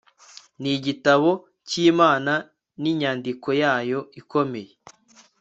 Nigitabo 0.61 1.31
cyImana 1.67 2.33
ni 2.81 2.89
inyandiko 2.91 3.47
yayo 3.61 3.99
ikomeye 4.21 4.73